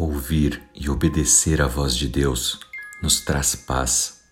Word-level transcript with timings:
Ouvir 0.00 0.62
e 0.74 0.88
obedecer 0.88 1.60
à 1.60 1.66
voz 1.66 1.94
de 1.94 2.08
Deus 2.08 2.58
nos 3.02 3.20
traz 3.20 3.54
paz. 3.54 4.22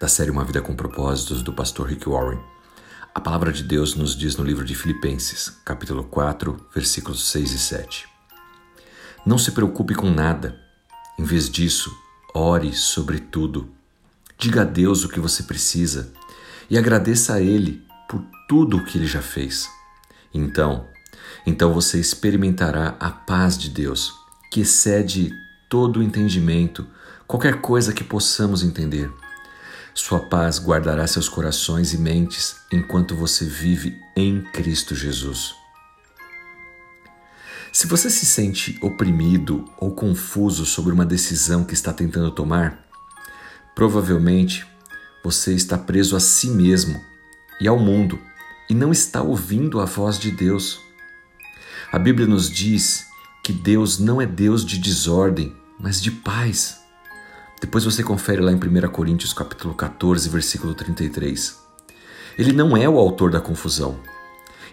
Da 0.00 0.06
série 0.06 0.30
Uma 0.30 0.44
Vida 0.44 0.62
com 0.62 0.76
Propósitos, 0.76 1.42
do 1.42 1.52
pastor 1.52 1.88
Rick 1.88 2.08
Warren. 2.08 2.38
A 3.12 3.20
palavra 3.20 3.52
de 3.52 3.64
Deus 3.64 3.96
nos 3.96 4.14
diz 4.14 4.36
no 4.36 4.44
livro 4.44 4.64
de 4.64 4.72
Filipenses, 4.76 5.48
capítulo 5.64 6.04
4, 6.04 6.64
versículos 6.72 7.26
6 7.26 7.50
e 7.50 7.58
7. 7.58 8.08
Não 9.26 9.36
se 9.36 9.50
preocupe 9.50 9.96
com 9.96 10.08
nada. 10.08 10.56
Em 11.18 11.24
vez 11.24 11.50
disso, 11.50 11.92
ore 12.32 12.72
sobre 12.72 13.18
tudo. 13.18 13.68
Diga 14.38 14.60
a 14.60 14.64
Deus 14.64 15.02
o 15.02 15.08
que 15.08 15.18
você 15.18 15.42
precisa 15.42 16.12
e 16.70 16.78
agradeça 16.78 17.34
a 17.34 17.40
Ele 17.42 17.84
por 18.08 18.24
tudo 18.48 18.76
o 18.76 18.84
que 18.84 18.96
Ele 18.96 19.08
já 19.08 19.20
fez. 19.20 19.68
Então, 20.32 20.86
então 21.44 21.74
você 21.74 21.98
experimentará 21.98 22.96
a 23.00 23.10
paz 23.10 23.58
de 23.58 23.70
Deus 23.70 24.19
que 24.50 24.60
excede 24.60 25.32
todo 25.68 26.00
o 26.00 26.02
entendimento, 26.02 26.86
qualquer 27.26 27.60
coisa 27.60 27.92
que 27.92 28.02
possamos 28.02 28.64
entender. 28.64 29.10
Sua 29.94 30.18
paz 30.18 30.58
guardará 30.58 31.06
seus 31.06 31.28
corações 31.28 31.92
e 31.92 31.98
mentes 31.98 32.56
enquanto 32.72 33.14
você 33.14 33.44
vive 33.44 33.96
em 34.16 34.42
Cristo 34.52 34.94
Jesus. 34.94 35.54
Se 37.72 37.86
você 37.86 38.10
se 38.10 38.26
sente 38.26 38.76
oprimido 38.82 39.64
ou 39.78 39.92
confuso 39.94 40.66
sobre 40.66 40.92
uma 40.92 41.06
decisão 41.06 41.62
que 41.62 41.74
está 41.74 41.92
tentando 41.92 42.32
tomar, 42.32 42.84
provavelmente 43.76 44.66
você 45.22 45.54
está 45.54 45.78
preso 45.78 46.16
a 46.16 46.20
si 46.20 46.48
mesmo 46.48 47.00
e 47.60 47.68
ao 47.68 47.78
mundo 47.78 48.18
e 48.68 48.74
não 48.74 48.90
está 48.90 49.22
ouvindo 49.22 49.80
a 49.80 49.84
voz 49.84 50.18
de 50.18 50.32
Deus. 50.32 50.80
A 51.92 51.98
Bíblia 51.98 52.26
nos 52.26 52.50
diz 52.50 53.09
que 53.42 53.52
Deus 53.52 53.98
não 53.98 54.20
é 54.20 54.26
Deus 54.26 54.64
de 54.64 54.78
desordem, 54.78 55.54
mas 55.78 56.00
de 56.00 56.10
paz. 56.10 56.80
Depois 57.60 57.84
você 57.84 58.02
confere 58.02 58.40
lá 58.40 58.52
em 58.52 58.56
1 58.56 58.88
Coríntios 58.90 59.32
capítulo 59.32 59.74
14, 59.74 60.28
versículo 60.28 60.74
33. 60.74 61.58
Ele 62.38 62.52
não 62.52 62.76
é 62.76 62.88
o 62.88 62.98
autor 62.98 63.30
da 63.30 63.40
confusão. 63.40 63.98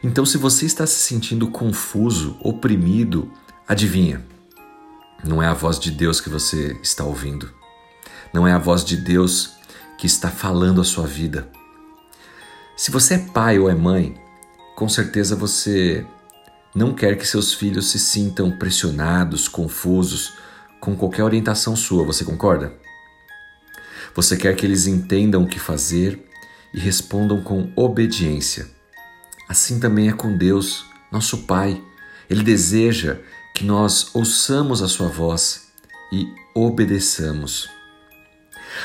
Então, 0.04 0.26
se 0.26 0.38
você 0.38 0.66
está 0.66 0.86
se 0.86 1.00
sentindo 1.00 1.50
confuso, 1.50 2.38
oprimido, 2.40 3.32
adivinha? 3.68 4.24
Não 5.24 5.42
é 5.42 5.48
a 5.48 5.54
voz 5.54 5.80
de 5.80 5.92
Deus 5.92 6.22
que 6.22 6.30
você 6.30 6.78
está 6.82 7.04
ouvindo. 7.04 7.50
Não 8.34 8.48
é 8.48 8.54
a 8.54 8.60
voz 8.60 8.86
de 8.86 8.96
Deus 8.96 9.52
que 9.98 10.06
está 10.06 10.30
falando 10.30 10.80
a 10.80 10.84
sua 10.84 11.08
vida. 11.08 11.50
Se 12.76 12.92
você 12.92 13.16
é 13.16 13.18
pai 13.18 13.58
ou 13.58 13.70
é 13.70 13.74
mãe, 13.74 14.16
com 14.76 14.88
certeza 14.88 15.36
você 15.36 16.06
não 16.76 16.94
quer 16.94 17.18
que 17.18 17.26
seus 17.26 17.54
filhos 17.54 17.92
se 17.92 18.00
sintam 18.00 18.52
pressionados, 18.52 19.48
confusos 19.48 20.34
com 20.80 20.96
qualquer 20.96 21.24
orientação 21.24 21.76
sua, 21.76 22.06
você 22.06 22.24
concorda? 22.24 22.74
Você 24.16 24.38
quer 24.38 24.56
que 24.56 24.66
eles 24.66 24.88
entendam 24.88 25.44
o 25.44 25.48
que 25.48 25.60
fazer 25.60 26.24
e 26.74 26.80
respondam 26.80 27.42
com 27.42 27.72
obediência. 27.76 28.68
Assim 29.48 29.80
também 29.80 30.10
é 30.10 30.14
com 30.14 30.36
Deus, 30.36 30.86
nosso 31.12 31.40
Pai. 31.40 31.82
Ele 32.30 32.44
deseja 32.44 33.18
que 33.54 33.64
nós 33.64 34.10
ouçamos 34.14 34.82
a 34.82 34.88
Sua 34.88 35.08
voz 35.08 35.68
e 36.12 36.28
obedeçamos. 36.54 37.70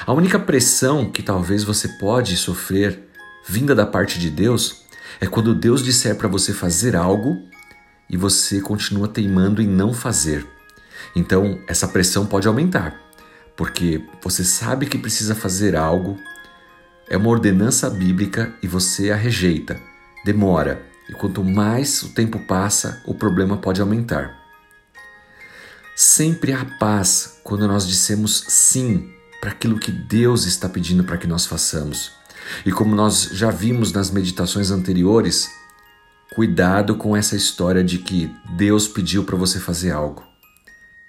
A 0.07 0.13
única 0.13 0.39
pressão 0.39 1.11
que 1.11 1.23
talvez 1.23 1.65
você 1.65 1.89
pode 1.89 2.37
sofrer 2.37 3.09
vinda 3.47 3.75
da 3.75 3.85
parte 3.85 4.19
de 4.19 4.31
Deus 4.31 4.83
é 5.21 5.27
quando 5.27 5.55
Deus 5.55 5.83
disser 5.83 6.17
para 6.17 6.29
você 6.29 6.53
fazer 6.53 6.97
algo 6.97 7.43
e 8.13 8.17
você 8.17 8.61
continua 8.61 9.09
teimando 9.09 9.63
em 9.63 9.67
não 9.67 9.95
fazer. 9.95 10.47
Então, 11.17 11.59
essa 11.67 11.89
pressão 11.89 12.27
pode 12.27 12.47
aumentar, 12.47 13.01
porque 13.57 14.05
você 14.23 14.45
sabe 14.45 14.87
que 14.87 14.99
precisa 14.99 15.35
fazer 15.35 15.75
algo, 15.75 16.19
é 17.09 17.17
uma 17.17 17.31
ordenança 17.31 17.89
bíblica 17.89 18.55
e 18.63 18.69
você 18.69 19.11
a 19.11 19.17
rejeita, 19.17 19.81
demora, 20.27 20.83
e 21.09 21.15
quanto 21.15 21.43
mais 21.43 22.03
o 22.03 22.11
tempo 22.11 22.39
passa, 22.41 23.03
o 23.07 23.15
problema 23.15 23.57
pode 23.57 23.81
aumentar. 23.81 24.41
Sempre 25.97 26.53
há 26.53 26.65
paz 26.79 27.41
quando 27.43 27.67
nós 27.67 27.87
dissemos 27.87 28.45
sim 28.49 29.11
para 29.41 29.51
aquilo 29.51 29.79
que 29.79 29.91
Deus 29.91 30.45
está 30.45 30.69
pedindo 30.69 31.05
para 31.05 31.19
que 31.19 31.27
nós 31.27 31.47
façamos. 31.47 32.13
E 32.65 32.73
como 32.73 32.95
nós 32.95 33.31
já 33.33 33.51
vimos 33.51 33.93
nas 33.93 34.11
meditações 34.11 34.71
anteriores, 34.71 35.51
Cuidado 36.35 36.97
com 36.97 37.15
essa 37.15 37.37
história 37.37 37.85
de 37.85 37.99
que 37.99 38.35
Deus 38.57 38.89
pediu 38.89 39.23
para 39.23 39.37
você 39.37 39.61
fazer 39.61 39.91
algo. 39.91 40.25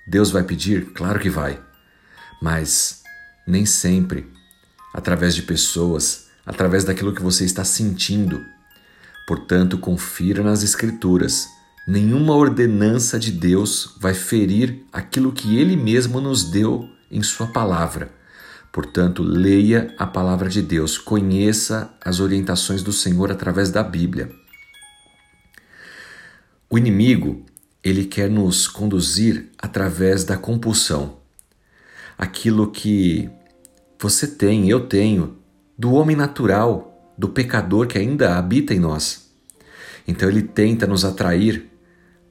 Deus 0.05 0.29
vai 0.29 0.43
pedir? 0.43 0.91
Claro 0.91 1.17
que 1.17 1.29
vai. 1.29 1.61
Mas 2.41 3.03
nem 3.47 3.65
sempre, 3.65 4.29
através 4.93 5.33
de 5.33 5.43
pessoas, 5.43 6.25
através 6.45 6.83
daquilo 6.83 7.15
que 7.15 7.23
você 7.23 7.45
está 7.45 7.63
sentindo. 7.63 8.43
Portanto, 9.25 9.77
confira 9.77 10.43
nas 10.43 10.61
Escrituras. 10.61 11.47
Nenhuma 11.87 12.35
ordenança 12.35 13.17
de 13.17 13.31
Deus 13.31 13.95
vai 14.01 14.13
ferir 14.13 14.83
aquilo 14.91 15.31
que 15.31 15.57
Ele 15.57 15.77
mesmo 15.77 16.19
nos 16.19 16.43
deu 16.43 16.89
em 17.09 17.23
Sua 17.23 17.47
palavra. 17.47 18.11
Portanto, 18.73 19.23
leia 19.23 19.95
a 19.97 20.05
palavra 20.05 20.49
de 20.49 20.61
Deus, 20.61 20.97
conheça 20.97 21.93
as 22.03 22.19
orientações 22.19 22.83
do 22.83 22.91
Senhor 22.91 23.31
através 23.31 23.69
da 23.69 23.81
Bíblia. 23.81 24.42
O 26.73 26.77
inimigo, 26.79 27.45
ele 27.83 28.03
quer 28.03 28.27
nos 28.27 28.67
conduzir 28.67 29.51
através 29.59 30.23
da 30.23 30.35
compulsão. 30.35 31.17
Aquilo 32.17 32.71
que 32.71 33.29
você 33.99 34.25
tem, 34.25 34.67
eu 34.67 34.87
tenho, 34.87 35.37
do 35.77 35.93
homem 35.93 36.15
natural, 36.15 37.13
do 37.15 37.29
pecador 37.29 37.85
que 37.85 37.99
ainda 37.99 38.39
habita 38.39 38.73
em 38.73 38.79
nós. 38.79 39.29
Então 40.07 40.27
ele 40.27 40.41
tenta 40.41 40.87
nos 40.87 41.05
atrair 41.05 41.69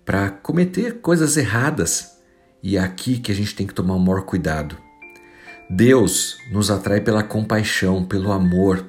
para 0.04 0.28
cometer 0.28 1.00
coisas 1.00 1.36
erradas. 1.36 2.18
E 2.60 2.76
é 2.76 2.80
aqui 2.80 3.20
que 3.20 3.30
a 3.30 3.34
gente 3.36 3.54
tem 3.54 3.64
que 3.64 3.74
tomar 3.74 3.94
o 3.94 4.00
maior 4.00 4.22
cuidado. 4.22 4.76
Deus 5.70 6.36
nos 6.50 6.68
atrai 6.68 7.00
pela 7.00 7.22
compaixão, 7.22 8.04
pelo 8.04 8.32
amor. 8.32 8.84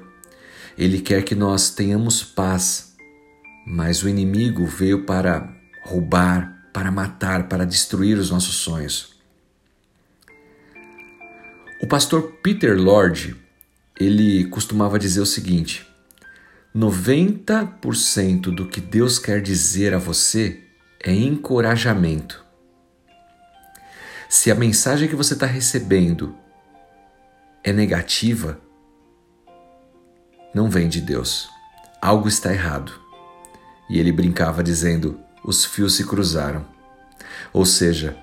Ele 0.76 1.00
quer 1.00 1.22
que 1.22 1.36
nós 1.36 1.70
tenhamos 1.70 2.24
paz, 2.24 2.93
mas 3.64 4.02
o 4.02 4.08
inimigo 4.08 4.66
veio 4.66 5.04
para 5.04 5.48
roubar, 5.84 6.68
para 6.72 6.90
matar, 6.90 7.48
para 7.48 7.64
destruir 7.64 8.18
os 8.18 8.30
nossos 8.30 8.56
sonhos. 8.56 9.14
O 11.82 11.86
pastor 11.86 12.38
Peter 12.42 12.76
Lord, 12.76 13.36
ele 13.98 14.44
costumava 14.46 14.98
dizer 14.98 15.20
o 15.20 15.26
seguinte: 15.26 15.86
90% 16.74 18.54
do 18.54 18.66
que 18.66 18.80
Deus 18.80 19.18
quer 19.18 19.40
dizer 19.40 19.94
a 19.94 19.98
você 19.98 20.62
é 21.02 21.12
encorajamento. 21.12 22.44
Se 24.28 24.50
a 24.50 24.54
mensagem 24.54 25.08
que 25.08 25.14
você 25.14 25.34
está 25.34 25.46
recebendo 25.46 26.34
é 27.62 27.72
negativa, 27.72 28.58
não 30.54 30.68
vem 30.68 30.88
de 30.88 31.00
Deus. 31.00 31.48
Algo 32.00 32.26
está 32.26 32.52
errado. 32.52 33.03
E 33.88 33.98
ele 33.98 34.12
brincava 34.12 34.62
dizendo: 34.62 35.18
os 35.44 35.64
fios 35.64 35.94
se 35.94 36.04
cruzaram. 36.04 36.64
Ou 37.52 37.64
seja, 37.64 38.16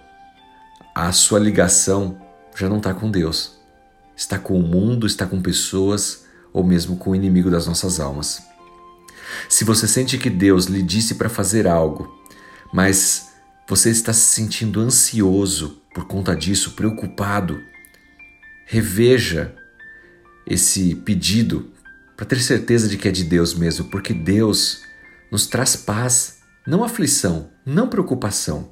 a 0.93 1.11
sua 1.11 1.39
ligação 1.39 2.19
já 2.55 2.67
não 2.67 2.77
está 2.77 2.93
com 2.93 3.09
Deus, 3.09 3.59
está 4.15 4.37
com 4.37 4.59
o 4.59 4.63
mundo, 4.63 5.07
está 5.07 5.25
com 5.25 5.41
pessoas 5.41 6.25
ou 6.51 6.63
mesmo 6.63 6.97
com 6.97 7.11
o 7.11 7.15
inimigo 7.15 7.49
das 7.49 7.65
nossas 7.65 7.99
almas. 7.99 8.41
Se 9.47 9.63
você 9.63 9.87
sente 9.87 10.17
que 10.17 10.29
Deus 10.29 10.65
lhe 10.65 10.83
disse 10.83 11.15
para 11.15 11.29
fazer 11.29 11.67
algo, 11.67 12.13
mas 12.73 13.29
você 13.67 13.89
está 13.89 14.11
se 14.11 14.35
sentindo 14.35 14.81
ansioso 14.81 15.81
por 15.93 16.05
conta 16.05 16.35
disso, 16.35 16.71
preocupado, 16.71 17.61
reveja 18.65 19.55
esse 20.45 20.95
pedido 20.95 21.71
para 22.15 22.25
ter 22.25 22.39
certeza 22.39 22.87
de 22.87 22.97
que 22.97 23.07
é 23.07 23.11
de 23.11 23.23
Deus 23.23 23.53
mesmo, 23.53 23.85
porque 23.85 24.13
Deus 24.13 24.83
nos 25.31 25.47
traz 25.47 25.75
paz, 25.75 26.39
não 26.67 26.83
aflição, 26.83 27.49
não 27.65 27.87
preocupação. 27.87 28.69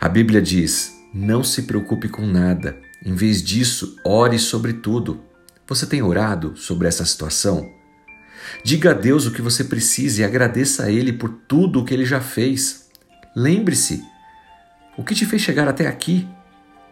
A 0.00 0.08
Bíblia 0.08 0.40
diz: 0.40 0.94
não 1.12 1.42
se 1.42 1.62
preocupe 1.62 2.08
com 2.08 2.24
nada, 2.24 2.80
em 3.04 3.14
vez 3.14 3.42
disso, 3.42 3.96
ore 4.04 4.38
sobre 4.38 4.74
tudo. 4.74 5.20
Você 5.66 5.86
tem 5.86 6.02
orado 6.02 6.56
sobre 6.56 6.86
essa 6.86 7.04
situação? 7.04 7.68
Diga 8.64 8.90
a 8.90 8.94
Deus 8.94 9.26
o 9.26 9.32
que 9.32 9.42
você 9.42 9.64
precisa 9.64 10.20
e 10.20 10.24
agradeça 10.24 10.84
a 10.84 10.90
Ele 10.90 11.12
por 11.12 11.30
tudo 11.46 11.80
o 11.80 11.84
que 11.84 11.92
Ele 11.92 12.04
já 12.04 12.20
fez. 12.20 12.88
Lembre-se, 13.36 14.04
o 14.96 15.04
que 15.04 15.14
te 15.14 15.26
fez 15.26 15.42
chegar 15.42 15.68
até 15.68 15.86
aqui? 15.86 16.28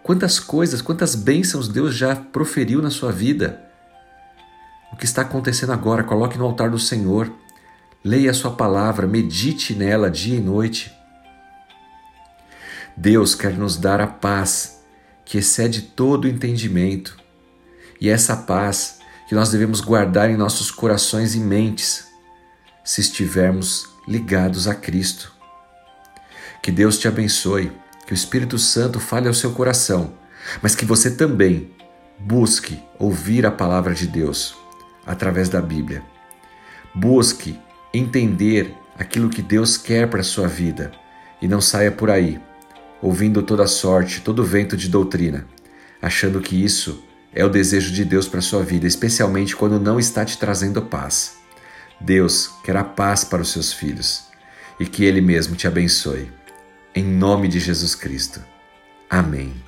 Quantas 0.02 0.38
coisas, 0.38 0.80
quantas 0.80 1.14
bênçãos 1.14 1.68
Deus 1.68 1.94
já 1.94 2.16
proferiu 2.16 2.80
na 2.80 2.90
sua 2.90 3.12
vida? 3.12 3.62
O 4.92 4.96
que 4.96 5.04
está 5.04 5.22
acontecendo 5.22 5.72
agora, 5.72 6.04
coloque 6.04 6.38
no 6.38 6.44
altar 6.44 6.70
do 6.70 6.78
Senhor. 6.78 7.30
Leia 8.08 8.30
a 8.30 8.34
sua 8.34 8.52
palavra, 8.52 9.06
medite 9.06 9.74
nela 9.74 10.10
dia 10.10 10.38
e 10.38 10.40
noite. 10.40 10.90
Deus 12.96 13.34
quer 13.34 13.52
nos 13.52 13.76
dar 13.76 14.00
a 14.00 14.06
paz 14.06 14.82
que 15.26 15.36
excede 15.36 15.82
todo 15.82 16.24
o 16.24 16.28
entendimento. 16.28 17.18
E 18.00 18.08
é 18.08 18.12
essa 18.12 18.34
paz 18.34 19.00
que 19.28 19.34
nós 19.34 19.50
devemos 19.50 19.82
guardar 19.82 20.30
em 20.30 20.38
nossos 20.38 20.70
corações 20.70 21.34
e 21.34 21.38
mentes, 21.38 22.06
se 22.82 23.02
estivermos 23.02 23.86
ligados 24.08 24.66
a 24.66 24.74
Cristo. 24.74 25.30
Que 26.62 26.72
Deus 26.72 26.98
te 26.98 27.08
abençoe, 27.08 27.70
que 28.06 28.14
o 28.14 28.14
Espírito 28.14 28.58
Santo 28.58 28.98
fale 28.98 29.28
ao 29.28 29.34
seu 29.34 29.52
coração, 29.52 30.14
mas 30.62 30.74
que 30.74 30.86
você 30.86 31.10
também 31.10 31.70
busque 32.18 32.82
ouvir 32.98 33.44
a 33.44 33.50
palavra 33.50 33.92
de 33.94 34.06
Deus 34.06 34.56
através 35.04 35.50
da 35.50 35.60
Bíblia. 35.60 36.02
Busque 36.94 37.67
entender 37.92 38.74
aquilo 38.98 39.28
que 39.28 39.42
Deus 39.42 39.76
quer 39.76 40.08
para 40.08 40.20
a 40.20 40.24
sua 40.24 40.48
vida 40.48 40.92
e 41.40 41.48
não 41.48 41.60
saia 41.60 41.92
por 41.92 42.10
aí 42.10 42.40
ouvindo 43.00 43.42
toda 43.42 43.66
sorte, 43.66 44.20
todo 44.20 44.44
vento 44.44 44.76
de 44.76 44.88
doutrina, 44.88 45.46
achando 46.00 46.40
que 46.40 46.62
isso 46.62 47.04
é 47.32 47.44
o 47.44 47.48
desejo 47.48 47.92
de 47.92 48.04
Deus 48.04 48.26
para 48.26 48.40
a 48.40 48.42
sua 48.42 48.62
vida, 48.62 48.86
especialmente 48.86 49.54
quando 49.54 49.78
não 49.78 49.98
está 49.98 50.24
te 50.24 50.38
trazendo 50.38 50.82
paz. 50.82 51.36
Deus 52.00 52.50
quer 52.64 52.76
a 52.76 52.84
paz 52.84 53.24
para 53.24 53.42
os 53.42 53.52
seus 53.52 53.72
filhos 53.72 54.24
e 54.78 54.86
que 54.86 55.04
Ele 55.04 55.20
mesmo 55.20 55.56
te 55.56 55.66
abençoe. 55.66 56.30
Em 56.94 57.04
nome 57.04 57.48
de 57.48 57.60
Jesus 57.60 57.94
Cristo. 57.94 58.40
Amém. 59.10 59.67